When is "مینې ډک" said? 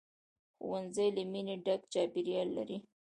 1.31-1.81